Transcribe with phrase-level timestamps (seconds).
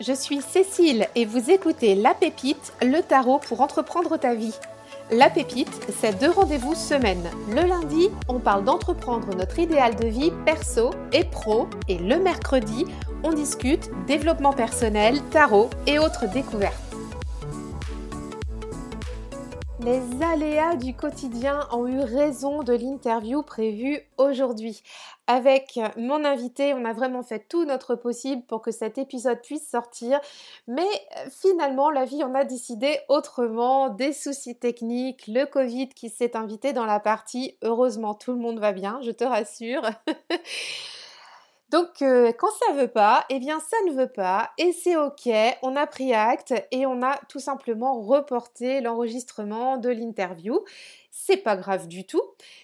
[0.00, 4.54] je suis Cécile et vous écoutez La Pépite, le tarot pour entreprendre ta vie.
[5.10, 7.28] La Pépite, c'est deux rendez-vous semaine.
[7.50, 11.66] Le lundi, on parle d'entreprendre notre idéal de vie perso et pro.
[11.88, 12.84] Et le mercredi,
[13.24, 16.87] on discute développement personnel, tarot et autres découvertes.
[19.80, 24.82] Les aléas du quotidien ont eu raison de l'interview prévue aujourd'hui.
[25.28, 29.68] Avec mon invité, on a vraiment fait tout notre possible pour que cet épisode puisse
[29.68, 30.20] sortir,
[30.66, 36.08] mais euh, finalement la vie en a décidé autrement, des soucis techniques, le Covid qui
[36.08, 39.82] s'est invité dans la partie, heureusement tout le monde va bien, je te rassure.
[41.70, 45.28] Donc euh, quand ça veut pas, eh bien ça ne veut pas et c'est ok,
[45.62, 50.64] on a pris acte et on a tout simplement reporté l'enregistrement de l'interview.
[51.10, 52.22] C'est pas grave du tout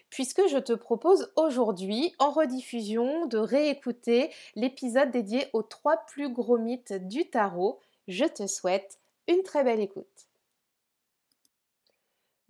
[0.09, 6.59] puisque je te propose aujourd'hui en rediffusion de réécouter l'épisode dédié aux trois plus gros
[6.59, 7.81] mythes du tarot.
[8.09, 8.99] Je te souhaite
[9.29, 10.29] une très belle écoute.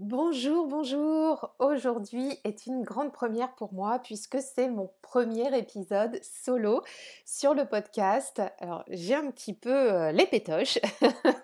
[0.07, 1.55] Bonjour, bonjour.
[1.59, 6.83] Aujourd'hui est une grande première pour moi puisque c'est mon premier épisode solo
[7.25, 8.43] sur le podcast.
[8.59, 10.79] Alors j'ai un petit peu euh, les pétoches,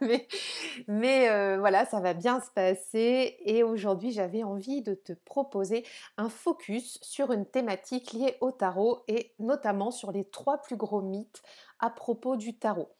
[0.89, 3.39] mais, euh, voilà, ça va bien se passer.
[3.47, 5.87] Et aujourd'hui j'avais envie de te proposer
[6.19, 11.01] un focus sur une thématique liée au tarot et notamment sur les trois plus gros
[11.01, 11.41] mythes
[11.79, 12.91] à propos du tarot.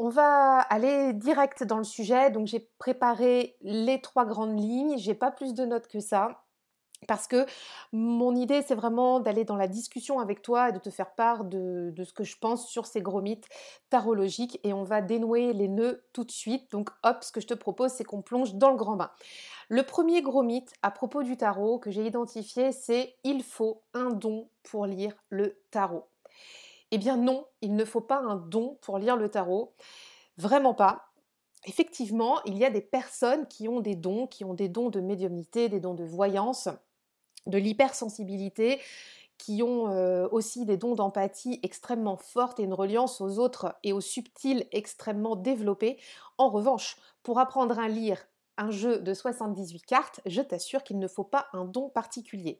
[0.00, 2.30] On va aller direct dans le sujet.
[2.30, 4.96] Donc j'ai préparé les trois grandes lignes.
[4.96, 6.44] J'ai pas plus de notes que ça.
[7.08, 7.46] Parce que
[7.92, 11.44] mon idée, c'est vraiment d'aller dans la discussion avec toi et de te faire part
[11.44, 13.48] de, ce que je pense sur ces gros mythes
[13.90, 14.60] tarologiques.
[14.62, 16.70] Et on va dénouer les nœuds tout de suite.
[16.70, 19.10] Donc hop, ce que je te propose, c'est qu'on plonge dans le grand bain.
[19.68, 24.10] Le premier gros mythe à propos du tarot que j'ai identifié, c'est il faut un
[24.10, 26.06] don pour lire le tarot.
[26.90, 29.74] Eh bien non, il ne faut pas un don pour lire le tarot.
[30.36, 31.12] Vraiment pas.
[31.66, 35.00] Effectivement, il y a des personnes qui ont des dons, qui ont des dons de
[35.00, 36.68] médiumnité, des dons de voyance,
[37.46, 38.80] de l'hypersensibilité,
[39.38, 43.92] qui ont euh, aussi des dons d'empathie extrêmement fortes et une reliance aux autres et
[43.92, 45.98] aux subtils extrêmement développés.
[46.38, 48.18] En revanche, pour apprendre à lire
[48.56, 52.58] un jeu de 78 cartes, je t'assure qu'il ne faut pas un don particulier.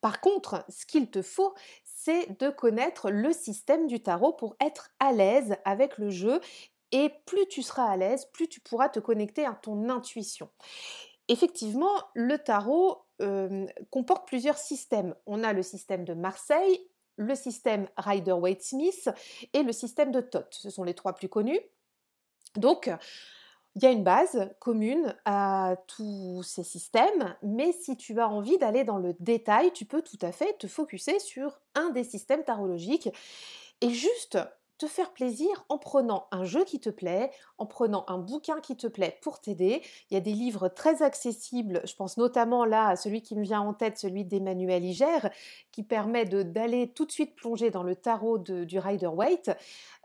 [0.00, 1.54] Par contre, ce qu'il te faut,
[2.06, 6.40] c'est de connaître le système du tarot pour être à l'aise avec le jeu.
[6.92, 10.48] Et plus tu seras à l'aise, plus tu pourras te connecter à ton intuition.
[11.26, 15.16] Effectivement, le tarot euh, comporte plusieurs systèmes.
[15.26, 19.10] On a le système de Marseille, le système Rider-Waite-Smith
[19.52, 20.46] et le système de Thoth.
[20.52, 21.60] Ce sont les trois plus connus.
[22.54, 22.88] Donc,
[23.76, 28.56] il y a une base commune à tous ces systèmes, mais si tu as envie
[28.56, 32.42] d'aller dans le détail, tu peux tout à fait te focuser sur un des systèmes
[32.42, 33.10] tarologiques.
[33.82, 34.38] Et juste
[34.78, 38.76] te faire plaisir en prenant un jeu qui te plaît, en prenant un bouquin qui
[38.76, 39.82] te plaît pour t'aider.
[40.10, 43.42] Il y a des livres très accessibles, je pense notamment là à celui qui me
[43.42, 45.28] vient en tête, celui d'Emmanuel Iger,
[45.72, 49.50] qui permet d'aller tout de suite plonger dans le tarot du Rider-Waite.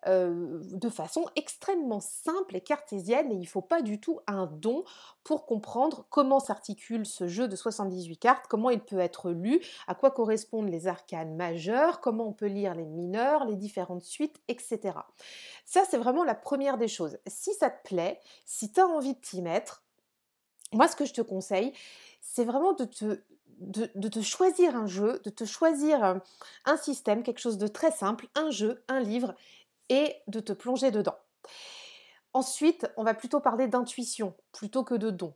[0.08, 4.48] Euh, de façon extrêmement simple et cartésienne et il ne faut pas du tout un
[4.48, 4.84] don
[5.24, 9.96] pour comprendre comment s'articule ce jeu de 78 cartes, comment il peut être lu, à
[9.96, 14.80] quoi correspondent les arcanes majeures, comment on peut lire les mineurs, les différentes suites, etc.
[15.66, 17.18] Ça, c'est vraiment la première des choses.
[17.28, 19.84] Si ça te plaît, si tu as envie de t'y mettre,
[20.74, 21.74] moi, ce que je te conseille,
[22.22, 23.22] c'est vraiment de te,
[23.60, 26.22] de, te choisir un jeu, de te choisir
[26.66, 29.36] un système, quelque chose de très simple, un jeu, un livre,
[29.90, 31.18] et de te plonger dedans.
[32.34, 35.34] Ensuite, on va plutôt parler d'intuition plutôt que de don.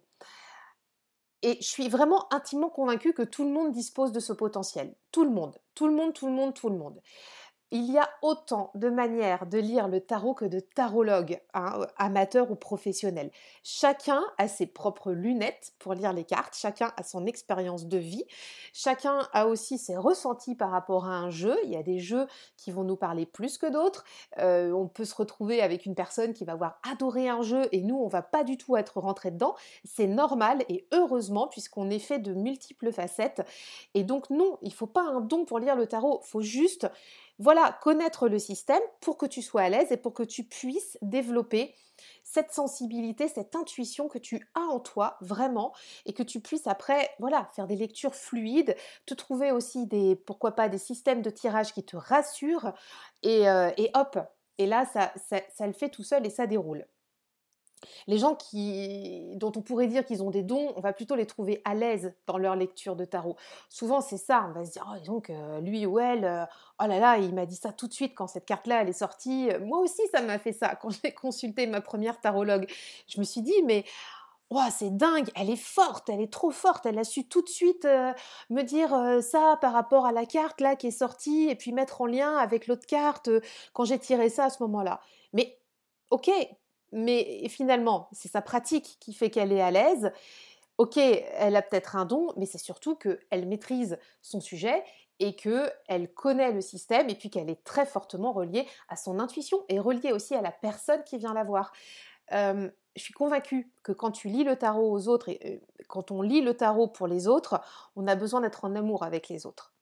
[1.42, 4.96] Et je suis vraiment intimement convaincue que tout le monde dispose de ce potentiel.
[5.12, 7.00] Tout le monde, tout le monde, tout le monde, tout le monde.
[7.72, 12.52] Il y a autant de manières de lire le tarot que de tarologues, hein, amateurs
[12.52, 13.32] ou professionnels.
[13.64, 18.24] Chacun a ses propres lunettes pour lire les cartes, chacun a son expérience de vie,
[18.72, 21.58] chacun a aussi ses ressentis par rapport à un jeu.
[21.64, 24.04] Il y a des jeux qui vont nous parler plus que d'autres.
[24.38, 27.82] Euh, on peut se retrouver avec une personne qui va avoir adoré un jeu et
[27.82, 29.56] nous, on va pas du tout être rentré dedans.
[29.84, 33.42] C'est normal et heureusement puisqu'on est fait de multiples facettes.
[33.96, 36.88] Et donc non, il faut pas un don pour lire le tarot, faut juste
[37.40, 40.98] voilà, connaître le système pour que tu sois à l'aise et pour que tu puisses
[41.02, 41.76] développer
[42.24, 45.74] cette sensibilité, cette intuition que tu as en toi vraiment
[46.06, 50.54] et que tu puisses après, voilà, faire des lectures fluides, te trouver aussi des, pourquoi
[50.54, 52.74] pas, des systèmes de tirage qui te rassurent
[53.24, 54.18] et, euh, hop,
[54.58, 56.86] et là, ça, ça, ça le fait tout seul et ça déroule.
[58.08, 61.26] Les gens qui, dont on pourrait dire qu'ils ont des dons, on va plutôt les
[61.26, 63.36] trouver à l'aise dans leur lecture de tarot.
[63.70, 64.48] Souvent, c'est ça.
[64.50, 65.32] On va se dire, oh, donc,
[65.62, 66.46] lui ou elle, euh,
[66.82, 68.94] oh là là, il m'a dit ça tout de suite quand cette carte-là, elle est
[68.94, 69.50] sortie.
[69.62, 72.70] Moi aussi, ça m'a fait ça quand j'ai consulté ma première tarologue.
[73.08, 73.86] Je me suis dit, mais
[74.50, 77.50] oh, c'est dingue, elle est forte, elle est trop forte, elle a su tout de
[77.50, 78.14] suite euh,
[78.50, 81.72] me dire euh, ça par rapport à la carte là qui est sortie et puis
[81.72, 83.30] mettre en lien avec l'autre carte
[83.74, 85.02] quand j'ai tiré ça à ce moment-là.
[85.34, 85.60] Mais
[86.12, 86.30] ok,
[86.96, 90.12] mais finalement, c'est sa pratique qui fait qu'elle est à l'aise.
[90.78, 94.84] Ok, elle a peut-être un don, mais c'est surtout qu'elle maîtrise son sujet
[95.20, 99.64] et qu'elle connaît le système et puis qu'elle est très fortement reliée à son intuition
[99.70, 101.74] et reliée aussi à la personne qui vient la voir.
[102.32, 106.42] je suis convaincue que quand tu lis le tarot aux autres et quand on lit
[106.42, 107.62] le tarot pour les autres,
[107.96, 109.75] on a besoin d'être en amour avec les autres.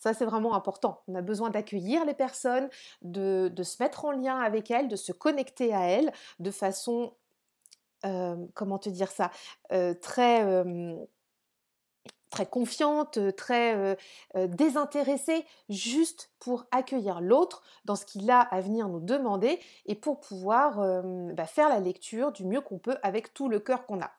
[0.00, 1.02] Ça, c'est vraiment important.
[1.08, 2.70] On a besoin d'accueillir les personnes,
[3.02, 7.12] de, se mettre en lien avec elles, de se connecter à elles de façon,
[8.06, 9.30] euh, comment te dire ça,
[9.72, 10.96] euh, très, euh,
[12.30, 13.98] très confiante, très
[14.34, 20.20] désintéressée, juste pour accueillir l'autre dans ce qu'il a à venir nous demander et pour
[20.20, 20.76] pouvoir
[21.34, 24.12] bah, faire la lecture du mieux qu'on peut avec tout le cœur qu'on a.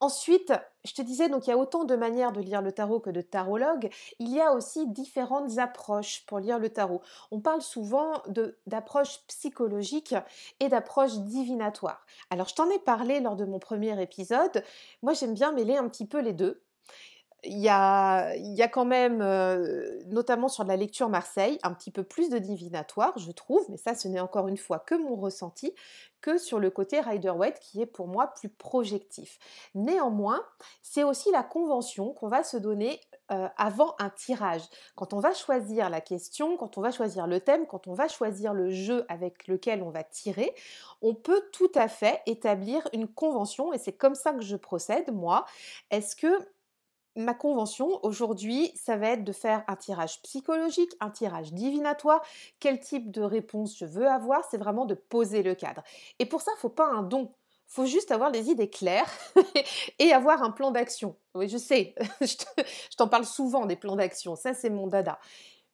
[0.00, 0.52] Ensuite,
[0.84, 3.10] je te disais, donc il y a autant de manières de lire le tarot que
[3.10, 3.90] de tarologues.
[4.20, 7.02] Il y a aussi différentes approches pour lire le tarot.
[7.32, 8.22] On parle souvent
[8.66, 10.14] d'approches psychologiques
[10.60, 12.06] et d'approches divinatoires.
[12.30, 14.62] Alors, je t'en ai parlé lors de mon premier épisode.
[15.02, 16.62] Moi, j'aime bien mêler un petit peu les deux
[17.44, 18.34] il y a,
[18.72, 23.30] quand même, euh, notamment sur la lecture Marseille, un petit peu plus de divinatoire, je
[23.30, 25.72] trouve, mais ça, ce n'est encore une fois que mon ressenti,
[26.20, 29.38] que sur le côté Rider-Waite qui est pour moi plus projectif.
[29.76, 30.42] Néanmoins,
[30.82, 33.00] c'est aussi la convention qu'on va se donner
[33.30, 34.62] euh, avant un tirage.
[34.96, 38.08] Quand on va choisir la question, quand on va choisir le thème, quand on va
[38.08, 40.54] choisir le jeu avec lequel on va tirer,
[41.02, 45.12] on peut tout à fait établir une convention et c'est comme ça que je procède,
[45.14, 45.46] moi.
[45.90, 46.26] Est-ce que
[47.18, 52.22] ma convention aujourd'hui, ça va être de faire un tirage psychologique, un tirage divinatoire.
[52.60, 55.82] Quel type de réponse je veux avoir C'est vraiment de poser le cadre.
[56.18, 57.32] Et pour ça, il faut pas un don.
[57.66, 59.10] faut juste avoir les idées claires
[59.98, 61.16] et avoir un plan d'action.
[61.34, 64.36] Oui, je sais, je t'en parle souvent des plans d'action.
[64.36, 65.18] Ça, c'est mon dada.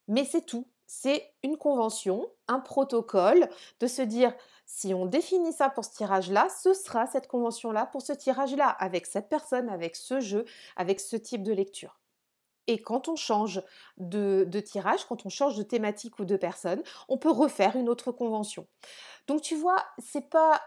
[0.07, 0.67] Mais c'est tout.
[0.87, 3.49] C'est une convention, un protocole
[3.79, 8.01] de se dire si on définit ça pour ce tirage-là, ce sera cette convention-là pour
[8.01, 10.45] ce tirage-là, avec cette personne, avec ce jeu,
[10.75, 11.99] avec ce type de lecture.
[12.67, 13.61] Et quand on change
[13.97, 18.11] de, tirage, quand on change de thématique ou de personne, on peut refaire une autre
[18.11, 18.65] convention.
[19.27, 20.61] Donc tu vois, c'est pas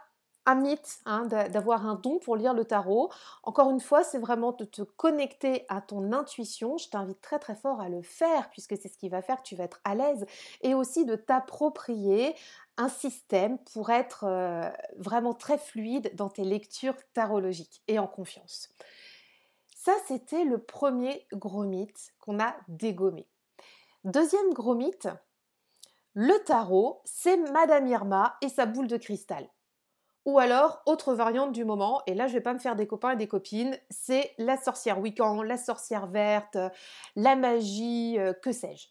[0.46, 3.10] un mythe hein, d'avoir un don pour lire le tarot.
[3.42, 6.78] Encore une fois, c'est vraiment de te connecter à ton intuition.
[6.78, 9.48] Je t'invite très très fort à le faire puisque c'est ce qui va faire que
[9.48, 10.24] tu vas être à l'aise
[10.62, 12.34] et aussi de t'approprier
[12.78, 18.70] un système pour être euh, vraiment très fluide dans tes lectures tarologiques et en confiance.
[19.76, 23.26] Ça, c'était le premier gros mythe qu'on a dégommé.
[24.04, 25.08] Deuxième gros mythe,
[26.14, 29.48] le tarot, c'est Madame Irma et sa boule de cristal.
[30.24, 33.12] Ou alors, autre variante du moment, et là je vais pas me faire des copains
[33.12, 36.58] et des copines, c'est la sorcière Wiccan, la sorcière verte,
[37.16, 38.88] la magie, euh, que sais-je.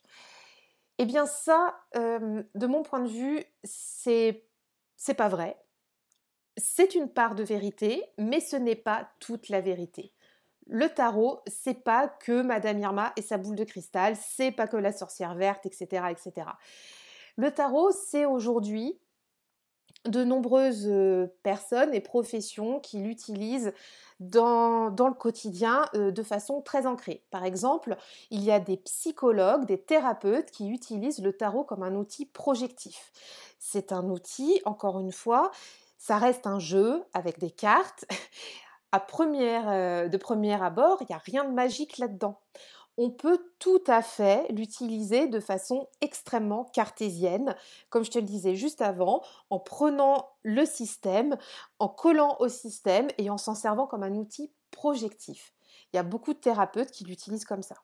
[0.99, 4.43] Eh bien ça, euh, de mon point de vue, c'est
[4.95, 5.57] c'est pas vrai.
[6.57, 10.13] C'est une part de vérité, mais ce n'est pas toute la vérité.
[10.65, 14.75] Le tarot, c'est pas que Madame Irma et sa boule de cristal, c'est pas que
[14.75, 16.47] la sorcière verte, etc., etc.
[17.37, 18.99] Le tarot, c'est aujourd'hui
[20.07, 20.89] de nombreuses
[21.43, 23.73] personnes et professions qui l'utilisent
[24.19, 27.23] dans, le quotidien de façon très ancrée.
[27.29, 27.95] Par exemple,
[28.31, 33.11] il y a des psychologues, des thérapeutes qui utilisent le tarot comme un outil projectif.
[33.59, 35.51] C'est un outil, encore une fois,
[35.97, 38.05] ça reste un jeu avec des cartes.
[38.93, 42.39] À première, de premier abord, il n'y a rien de magique là-dedans
[42.97, 47.55] on peut tout à fait l'utiliser de façon extrêmement cartésienne,
[47.89, 51.37] comme je te le disais juste avant, en prenant le système,
[51.77, 55.53] en collant au système et en s'en servant comme un outil projectif.
[55.93, 57.75] Il y a beaucoup de thérapeutes qui l'utilisent comme ça.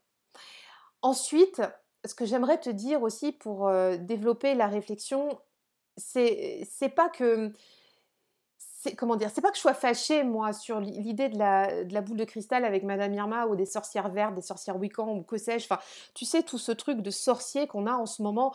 [1.03, 1.61] Ensuite,
[2.05, 5.29] ce que j'aimerais te dire aussi pour euh, développer la réflexion,
[5.95, 6.65] c'est
[6.95, 7.53] pas que
[8.83, 12.17] c'est comment dire, c'est pas que je sois fâchée moi sur l'idée de la, boule
[12.17, 15.65] de cristal avec Madame Irma ou des sorcières vertes, des sorcières Wiccan ou que sais-je.
[15.65, 15.79] Enfin,
[16.13, 18.53] tu sais tout ce truc de sorcier qu'on a en ce moment.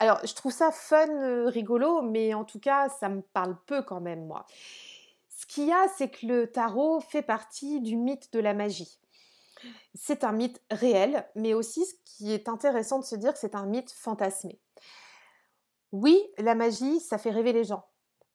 [0.00, 3.82] Alors, je trouve ça fun, euh, rigolo, mais en tout cas, ça me parle peu
[3.82, 4.46] quand même moi.
[5.28, 8.98] Ce qu'il y a, c'est que le tarot fait partie du mythe de la magie.
[9.94, 13.54] C'est un mythe réel, mais aussi ce qui est intéressant de se dire que c'est
[13.54, 14.58] un mythe fantasmé.
[15.92, 17.87] Oui, la magie, ça fait rêver les gens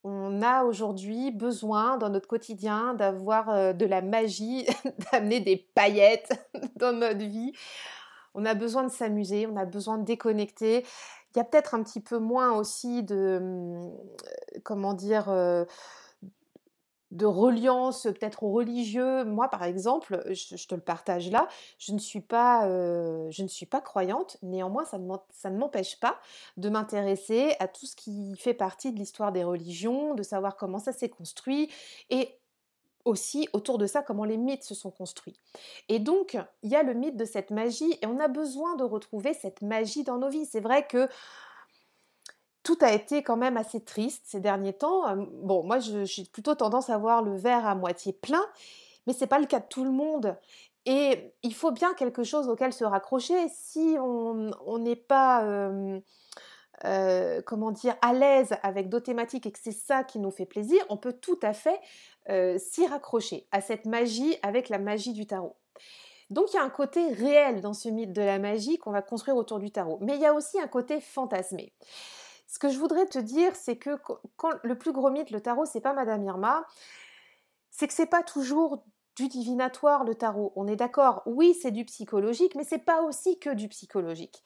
[0.03, 4.65] on a aujourd'hui besoin dans notre quotidien d'avoir de la magie,
[5.12, 6.31] d'amener des paillettes
[6.75, 7.53] dans notre vie.
[8.33, 10.86] On a besoin de s'amuser, on a besoin de déconnecter.
[11.33, 15.25] Il y a peut-être un petit peu moins aussi de, mmh, comment dire,
[17.13, 19.24] de reliance peut-être aux religieux.
[19.24, 23.65] Moi, par exemple, je, te le partage là, je ne suis pas, je ne suis
[23.65, 24.38] pas croyante.
[24.41, 26.20] Néanmoins, ça ne m'empêche pas
[26.58, 30.79] de m'intéresser à tout ce qui fait partie de l'histoire des religions, de savoir comment
[30.79, 31.70] ça s'est construit
[32.10, 32.39] et
[33.05, 35.39] aussi autour de ça comment les mythes se sont construits.
[35.89, 38.84] Et donc, il y a le mythe de cette magie et on a besoin de
[38.84, 40.46] retrouver cette magie dans nos vies.
[40.46, 41.08] C'est vrai que
[42.63, 45.08] tout a été quand même assez triste ces derniers temps.
[45.08, 48.43] Euh, bon, moi, j'ai plutôt tendance à voir le verre à moitié plein,
[49.05, 50.38] mais c'est pas le cas de tout le monde.
[50.86, 53.48] Et il faut bien quelque chose auquel se raccrocher.
[53.50, 56.00] Si on n'est pas, euh,
[56.86, 60.46] euh, comment dire, à l'aise avec d'autres thématiques et que c'est ça qui nous fait
[60.46, 61.79] plaisir, on peut tout à fait
[62.58, 65.55] s'y raccrocher à cette magie avec la magie du tarot.
[66.29, 69.01] Donc il y a un côté réel dans ce mythe de la magie qu'on va
[69.01, 71.74] construire autour du tarot, mais il y a aussi un côté fantasmé.
[72.53, 73.98] Ce que je voudrais te dire, c'est que
[74.62, 76.67] le plus gros mythe, le tarot, c'est pas Madame Irma,
[77.72, 78.83] c'est que c'est pas toujours
[79.15, 80.53] du divinatoire le tarot.
[80.55, 84.43] On est d'accord, oui, c'est du psychologique, mais c'est pas aussi que du psychologique.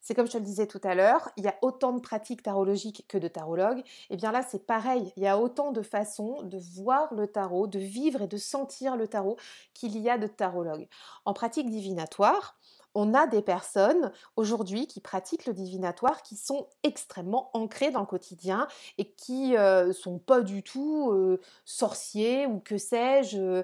[0.00, 2.44] C'est comme je te le disais tout à l'heure, il y a autant de pratiques
[2.44, 3.80] tarologiques que de tarologues.
[3.80, 5.12] Et eh bien là, c'est pareil.
[5.16, 8.94] Il y a autant de façons de voir le tarot, de vivre et de sentir
[8.94, 9.36] le tarot
[9.74, 10.88] qu'il y a de tarologues.
[11.24, 12.60] En pratique divinatoire,
[12.94, 18.06] on a des personnes aujourd'hui qui pratiquent le divinatoire qui sont extrêmement ancrées dans le
[18.06, 18.66] quotidien
[18.98, 23.62] et qui ne sont pas du tout sorciers ou que sais-je.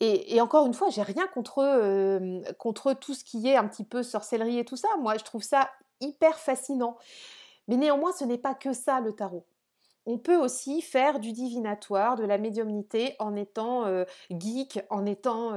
[0.00, 4.02] Et, encore une fois, j'ai rien contre, contre tout ce qui est un petit peu
[4.02, 4.88] sorcellerie et tout ça.
[5.00, 6.96] Moi, je trouve ça hyper fascinant.
[7.68, 9.46] Mais néanmoins, ce n'est pas que ça le tarot.
[10.04, 13.84] On peut aussi faire du divinatoire, de la médiumnité en étant
[14.30, 15.52] geek, en étant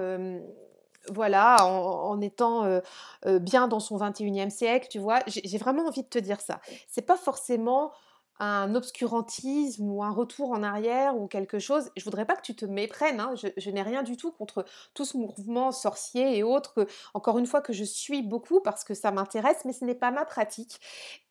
[1.13, 2.81] voilà, en, étant
[3.25, 5.19] bien dans son 21e siècle, tu vois.
[5.27, 6.59] J'ai vraiment envie de te dire ça.
[6.87, 7.91] C'est pas forcément
[8.39, 11.89] un obscurantisme ou un retour en arrière ou quelque chose.
[11.95, 13.19] Je voudrais pas que tu te méprennes.
[13.19, 13.33] Hein.
[13.35, 16.85] Je, n'ai rien du tout contre tout ce mouvement sorcier et autres.
[17.13, 20.11] encore une fois, que je suis beaucoup parce que ça m'intéresse, mais ce n'est pas
[20.11, 20.79] ma pratique.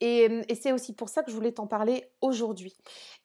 [0.00, 2.75] et c'est aussi pour ça que je voulais t'en parler aujourd'hui.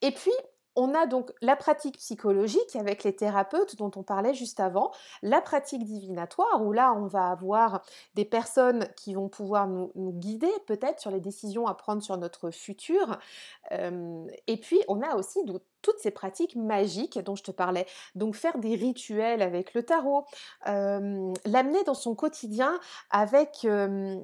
[0.02, 0.32] Et puis,
[0.80, 5.42] on a donc la pratique psychologique avec les thérapeutes dont on parlait juste avant, la
[5.42, 7.82] pratique divinatoire où là on va avoir
[8.16, 12.50] des personnes qui vont pouvoir nous, guider peut-être sur les décisions à prendre sur notre
[12.50, 13.20] futur.
[13.74, 15.40] Euh, et puis on a aussi
[15.82, 17.86] toutes ces pratiques magiques dont je te parlais.
[18.16, 20.24] Donc faire des rituels avec le tarot,
[20.68, 22.80] euh, l'amener dans son quotidien
[23.12, 23.66] avec...
[23.66, 24.18] Euh,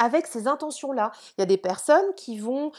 [0.00, 1.12] avec ces intentions-là.
[1.38, 2.72] Il y a des personnes qui vont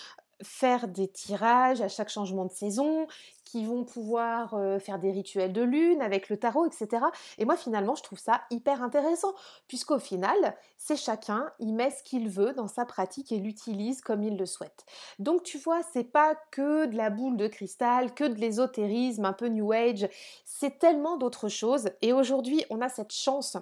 [0.44, 3.08] faire des tirages à chaque changement de saison,
[3.46, 7.06] qui vont pouvoir faire des rituels de lune avec le tarot, etc.
[7.38, 9.34] Et moi, finalement, je trouve ça hyper intéressant,
[9.68, 14.24] puisqu'au final, c'est chacun, il met ce qu'il veut dans sa pratique et l'utilise comme
[14.24, 14.86] il le souhaite.
[15.20, 19.34] Donc, tu vois, c'est pas que de la boule de cristal, que de l'ésotérisme un
[19.34, 20.10] peu New Age,
[20.44, 21.92] c'est tellement d'autres choses.
[22.02, 23.58] Et aujourd'hui, on a cette chance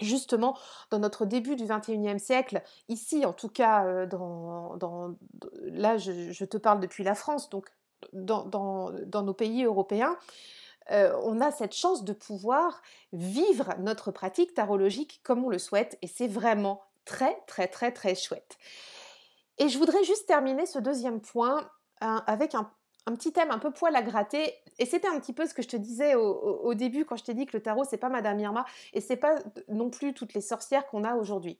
[0.00, 0.56] justement
[0.90, 5.14] dans notre début du 21e siècle, ici en tout cas, euh, dans,
[5.62, 7.68] là je, te parle depuis la France, donc
[8.12, 10.16] dans, nos pays européens,
[10.90, 12.82] euh, on a cette chance de pouvoir
[13.12, 18.14] vivre notre pratique tarologique comme on le souhaite et c'est vraiment très très très très
[18.14, 18.58] chouette.
[19.58, 21.70] Et je voudrais juste terminer ce deuxième point
[22.00, 22.70] hein, avec un,
[23.06, 24.54] un petit thème un peu poil à gratter.
[24.78, 27.34] Et c'était un petit peu ce que je te disais au, début quand je t'ai
[27.34, 29.36] dit que le tarot, c'est pas Madame Irma et c'est pas
[29.68, 31.58] non plus toutes les sorcières qu'on a aujourd'hui.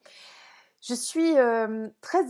[0.80, 2.24] Je suis euh, très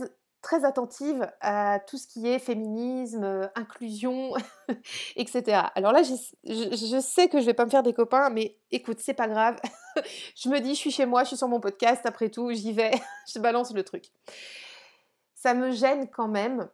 [0.45, 4.33] très attentive à tout ce qui est féminisme, euh, inclusion,
[5.15, 5.63] etc.
[5.73, 8.99] Alors là, je, je, sais que je vais pas me faire des copains, mais écoute,
[8.99, 9.59] c'est pas grave.
[10.35, 12.73] je me dis, je suis chez moi, je suis sur mon podcast, après tout, j'y
[12.73, 12.91] vais,
[13.33, 14.11] je balance le truc.
[15.33, 16.69] Ça me gêne quand même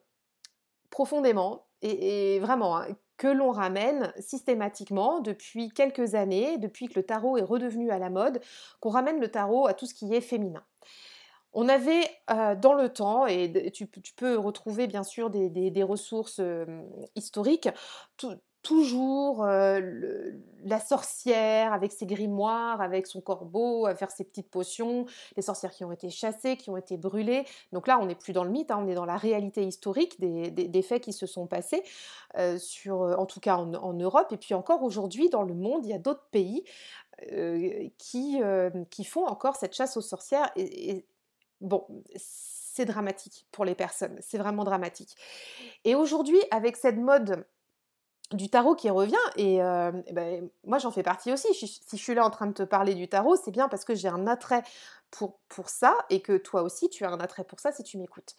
[0.89, 7.38] profondément et, vraiment, hein, que l'on ramène systématiquement depuis quelques années, depuis que le tarot
[7.38, 8.42] est redevenu à la mode,
[8.80, 10.64] qu'on ramène le tarot à tout ce qui est féminin.
[11.54, 13.86] On avait euh, dans le temps, et tu,
[14.16, 16.66] peux retrouver bien sûr des, ressources euh,
[17.16, 17.70] historiques,
[18.18, 25.06] tout, toujours la sorcière avec ses grimoires, avec son corbeau, à faire ses petites potions,
[25.36, 27.46] les sorcières qui ont été chassées, qui ont été brûlées.
[27.72, 30.20] Donc là, on n'est plus dans le mythe, hein, on est dans la réalité historique
[30.20, 31.84] des, faits qui se sont passés,
[32.58, 34.32] sur, en tout cas en, Europe.
[34.32, 36.63] Et puis encore aujourd'hui, dans le monde, il y a d'autres pays
[37.98, 38.41] qui,
[38.89, 40.51] qui font encore cette chasse aux sorcières.
[40.56, 41.06] Et
[41.62, 45.15] bon, c'est dramatique pour les personnes, c'est vraiment dramatique.
[45.84, 47.46] Et aujourd'hui, avec cette mode
[48.34, 52.14] du tarot qui revient, et, euh, ben, moi j'en fais partie aussi, si je suis
[52.14, 54.64] là en train de te parler du tarot, c'est bien parce que j'ai un attrait
[55.10, 58.36] pour, ça, et que toi aussi tu as un attrait pour ça si tu m'écoutes.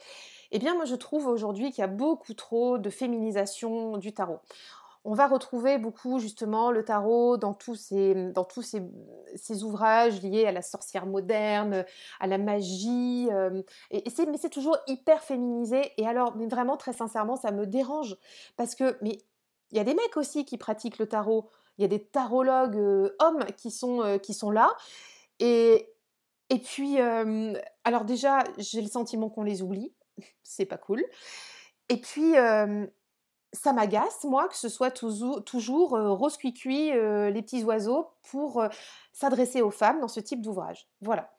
[0.51, 4.41] Eh bien moi je trouve aujourd'hui qu'il y a beaucoup trop de féminisation du tarot
[5.05, 11.07] on va retrouver beaucoup justement le tarot dans tous ces, ouvrages liés à la sorcière
[11.07, 11.85] moderne,
[12.21, 13.29] à la magie.
[13.33, 15.93] Euh, mais c'est toujours hyper féminisé.
[15.97, 18.17] Et alors, vraiment très sincèrement, ça me dérange
[18.57, 19.19] parce que mais
[19.73, 21.49] il y a des mecs aussi qui pratiquent le tarot.
[21.79, 24.71] Il y a des tarologues hommes qui sont, qui sont là.
[25.41, 25.89] Et,
[26.51, 29.93] et puis, alors déjà, j'ai le sentiment qu'on les oublie.
[30.43, 31.03] c'est pas cool.
[31.89, 32.35] Et puis,
[33.55, 38.63] ça m'agace, moi, que ce soit toujours, toujours rose cuicui, les petits oiseaux, pour
[39.13, 40.87] s'adresser aux femmes dans ce type d'ouvrage.
[41.01, 41.33] Voilà.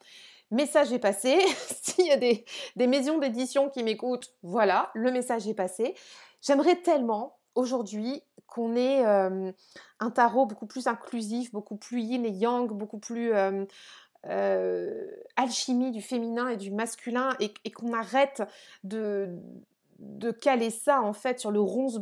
[0.50, 1.38] Message est passé.
[1.82, 2.44] S'il y a des,
[2.76, 5.94] des maisons d'édition qui m'écoutent, voilà, le message est passé.
[6.40, 12.72] J'aimerais tellement aujourd'hui qu'on ait un tarot beaucoup plus inclusif, beaucoup plus yin et yang,
[12.72, 13.32] beaucoup plus
[15.36, 18.42] alchimie du féminin et du masculin, et qu'on arrête
[18.84, 22.00] de caler ça en fait sur le rose,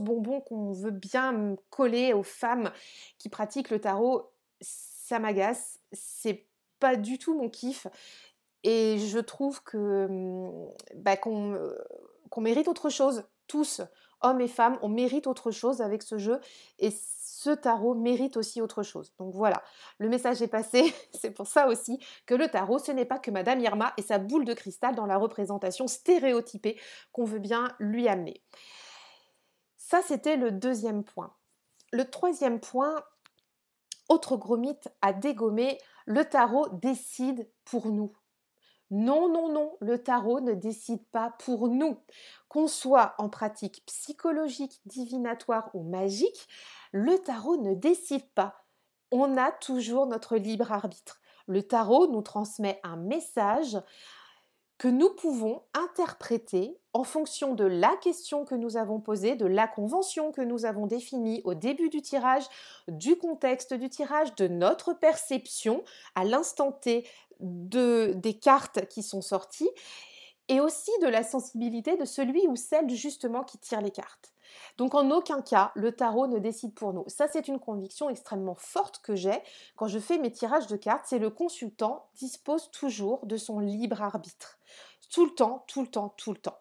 [0.00, 2.70] bonbon qu'on veut bien coller aux femmes
[3.18, 6.46] qui pratiquent le tarot, ça m'agace, c'est
[6.80, 7.86] pas du tout mon kiff
[8.64, 10.08] et je trouve que
[10.94, 13.82] bah, qu'on mérite autre chose, tous,
[14.22, 16.40] hommes et femmes, on mérite autre chose avec ce jeu
[16.78, 19.12] et ce tarot mérite aussi autre chose.
[19.18, 19.62] Donc voilà,
[19.98, 20.94] le message est passé.
[21.12, 24.18] C'est pour ça aussi que le tarot, ce n'est pas que Madame Irma et sa
[24.18, 26.78] boule de cristal dans la représentation stéréotypée
[27.10, 28.42] qu'on veut bien lui amener.
[29.76, 31.34] Ça, c'était le deuxième point.
[31.92, 33.02] Le troisième point,
[34.08, 38.12] autre gros mythe à dégommer, le tarot décide pour nous.
[38.94, 41.96] Non, non, non, le tarot ne décide pas pour nous.
[42.50, 46.46] Qu'on soit en pratique psychologique, divinatoire ou magique,
[46.92, 48.66] le tarot ne décide pas.
[49.10, 51.22] On a toujours notre libre arbitre.
[51.46, 53.78] Le tarot nous transmet un message
[54.82, 59.68] que nous pouvons interpréter en fonction de la question que nous avons posée, de la
[59.68, 62.42] convention que nous avons définie au début du tirage,
[62.88, 65.84] du contexte du tirage, de notre perception
[66.16, 67.06] à l'instant T
[67.38, 69.70] de, des cartes qui sont sorties
[70.48, 74.32] et aussi de la sensibilité de celui ou celle justement qui tire les cartes.
[74.78, 77.04] Donc en aucun cas, le tarot ne décide pour nous.
[77.08, 79.38] Ça, c'est une conviction extrêmement forte que j'ai
[79.76, 84.02] quand je fais mes tirages de cartes, c'est le consultant dispose toujours de son libre
[84.02, 84.58] arbitre.
[85.10, 86.58] Tout le temps, tout le temps, tout le temps.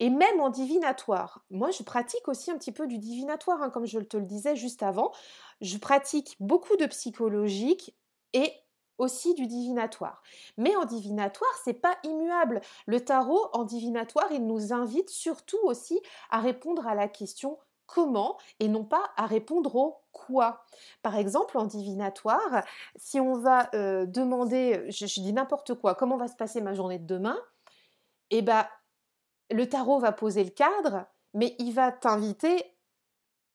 [0.00, 3.86] Et même en divinatoire, moi je pratique aussi un petit peu du divinatoire, hein, comme
[3.86, 5.12] je te le disais juste avant.
[5.60, 7.94] Je pratique beaucoup de psychologique
[8.32, 8.52] et
[8.98, 10.22] aussi du divinatoire.
[10.56, 12.60] Mais en divinatoire, c'est pas immuable.
[12.86, 18.38] Le tarot en divinatoire, il nous invite surtout aussi à répondre à la question comment
[18.60, 20.64] et non pas à répondre au quoi.
[21.02, 22.64] Par exemple, en divinatoire,
[22.96, 26.98] si on va euh, demander, je, dis n'importe quoi, comment va se passer ma journée
[26.98, 27.38] de demain,
[28.30, 28.66] eh ben,
[29.50, 32.64] le tarot va poser le cadre, mais il va t'inviter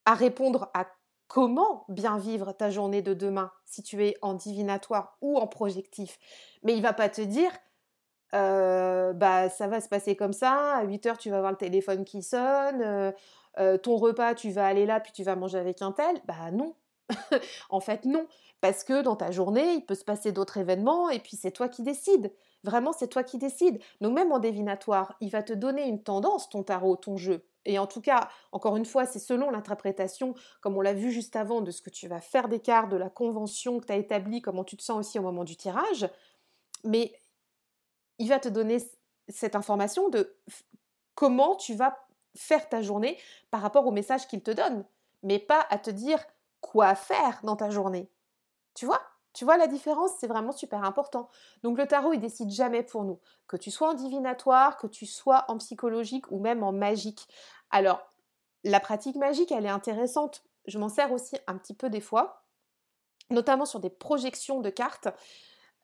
[0.06, 0.86] à répondre à
[1.30, 6.20] comment bien vivre ta journée de demain si tu es en divinatoire ou en projectif?
[6.64, 7.52] Mais il va pas te dire
[8.34, 12.06] bah ça va se passer comme ça, à 8 heures tu vas avoir le téléphone
[12.06, 13.14] qui sonne,
[13.84, 16.22] ton repas tu vas aller là puis tu vas manger avec un tel.
[16.26, 16.76] Bah non.
[17.70, 18.28] en fait non,
[18.62, 21.70] parce que dans ta journée, il peut se passer d'autres événements et puis c'est toi
[21.70, 22.32] qui décides.
[22.64, 23.80] Vraiment, c'est toi qui décides.
[24.02, 27.49] Donc même en divinatoire, il va te donner une tendance, ton tarot, ton jeu.
[27.66, 31.36] Et en tout cas, encore une fois, c'est selon l'interprétation, comme on l'a vu juste
[31.36, 33.98] avant, de ce que tu vas faire des cartes, de la convention que tu as
[33.98, 36.10] établie, comment tu te sens aussi au moment du tirage.
[36.84, 37.14] Mais
[38.18, 38.78] il va te donner
[39.28, 40.38] cette information de
[41.16, 41.98] comment tu vas
[42.36, 43.20] faire ta journée
[43.52, 44.86] par rapport au message qu'il te donne,
[45.24, 46.24] mais pas à te dire
[46.62, 48.10] quoi faire dans ta journée.
[48.74, 49.02] Tu vois?
[49.34, 51.30] Tu vois la différence, c'est vraiment super important.
[51.64, 53.20] Donc le tarot, il décide jamais pour nous.
[53.48, 57.28] Que tu sois en divinatoire, que tu sois en psychologique ou même en magique.
[57.70, 58.02] Alors,
[58.64, 60.44] la pratique magique, elle est intéressante.
[60.66, 62.44] Je m'en sers aussi un petit peu des fois,
[63.30, 65.08] notamment sur des projections de cartes.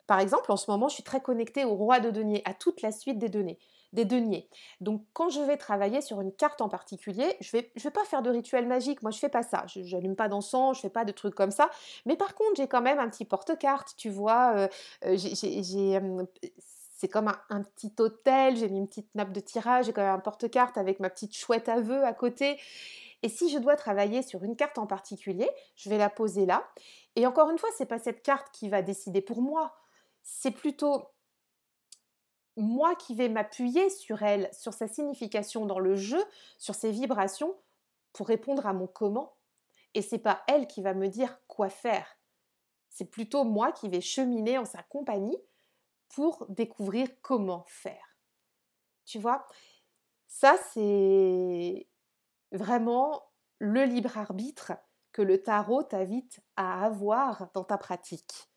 [0.08, 2.81] Par exemple, en ce moment, je suis très connectée au roi de denier, à toute
[2.81, 3.60] la suite des données
[3.95, 4.47] des deniers.
[4.81, 8.03] Donc quand je vais travailler sur une carte en particulier, je vais, je vais pas
[8.03, 10.89] faire de rituel magique, moi je fais pas ça, je n'allume pas d'encens, je fais
[10.89, 11.69] pas de trucs comme ça,
[12.05, 14.67] mais par contre j'ai quand même un petit porte-carte, tu vois, euh,
[15.05, 15.99] euh, j'ai
[16.97, 20.15] c'est comme un, petit hôtel, j'ai mis une petite nappe de tirage, j'ai quand même
[20.15, 22.58] un porte-carte avec ma petite chouette à vœux à côté.
[23.21, 26.65] Et si je dois travailler sur une carte en particulier, je vais la poser là.
[27.17, 29.75] Et encore une fois, c'est pas cette carte qui va décider pour moi.
[30.23, 31.10] C'est plutôt
[32.57, 36.23] moi qui vais m'appuyer sur elle, sur sa signification dans le jeu,
[36.57, 37.55] sur ses vibrations,
[38.13, 39.35] pour répondre à mon comment.
[39.93, 42.17] Et c'est pas elle qui va me dire quoi faire.
[42.89, 45.37] C'est plutôt moi qui vais cheminer en sa compagnie
[46.09, 48.17] pour découvrir comment faire.
[49.05, 49.47] Tu vois,
[50.27, 51.87] ça c'est
[52.51, 53.23] vraiment
[53.59, 54.73] le libre arbitre
[55.11, 58.49] que le tarot t'invite à avoir dans ta pratique.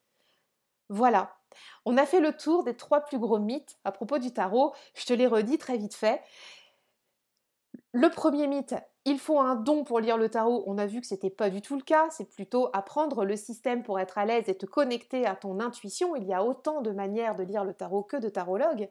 [0.89, 1.37] Voilà,
[1.85, 4.75] on a fait le tour des trois plus gros mythes à propos du tarot.
[4.95, 6.23] Je te les redis très vite fait.
[7.93, 8.75] Le premier mythe,
[9.07, 10.63] il faut un don pour lire le tarot.
[10.67, 12.09] On a vu que ce n'était pas du tout le cas.
[12.11, 16.15] C'est plutôt apprendre le système pour être à l'aise et te connecter à ton intuition.
[16.15, 18.91] Il y a autant de manières de lire le tarot que de tarologues.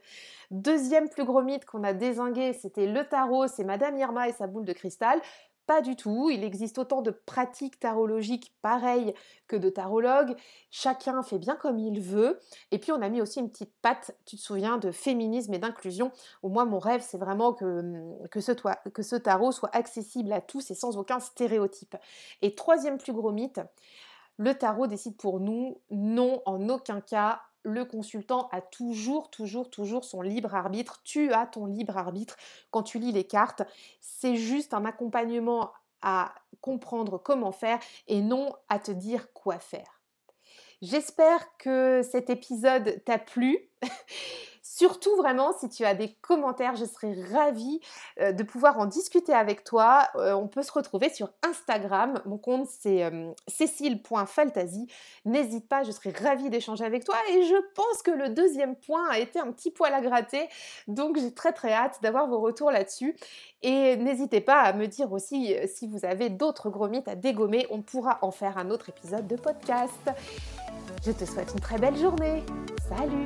[0.49, 4.47] Deuxième plus gros mythe qu'on a désingué, c'était le tarot, c'est Madame Irma et sa
[4.47, 5.21] boule de cristal.
[5.67, 9.13] Pas du tout, il existe autant de pratiques tarologiques pareilles
[9.49, 10.37] que de tarologues,
[10.71, 12.39] chacun fait bien comme il veut,
[12.71, 15.59] et puis on a mis aussi une petite patte, tu te souviens, de féminisme et
[15.59, 20.71] d'inclusion, où moi mon rêve c'est vraiment ce, que ce tarot soit accessible à tous
[20.71, 21.97] et sans aucun stéréotype.
[22.41, 23.59] Et troisième plus gros mythe,
[24.37, 30.05] le tarot décide pour nous, non en aucun cas, le consultant a toujours, toujours, toujours
[30.05, 31.01] son libre arbitre.
[31.03, 32.37] Tu as ton libre arbitre
[32.71, 33.63] quand tu lis les cartes.
[33.99, 40.01] C'est juste un accompagnement à comprendre comment faire et non à te dire quoi faire.
[40.81, 43.57] J'espère que cet épisode t'a plu.
[44.69, 47.79] Surtout vraiment, si tu as des commentaires, je serais ravie
[48.19, 50.09] euh, de pouvoir en discuter avec toi.
[50.17, 52.21] Euh, on peut se retrouver sur Instagram.
[52.25, 54.87] Mon compte c'est euh, cécile.fantasy.
[55.23, 57.15] N'hésite pas, je serais ravie d'échanger avec toi.
[57.31, 60.49] Et je pense que le deuxième point a été un petit poil à gratter.
[60.89, 63.15] Donc j'ai très très hâte d'avoir vos retours là-dessus.
[63.61, 67.65] Et n'hésitez pas à me dire aussi si vous avez d'autres gros mythes à dégommer.
[67.71, 70.11] On pourra en faire un autre épisode de podcast.
[71.05, 72.43] Je te souhaite une très belle journée.
[72.89, 73.25] Salut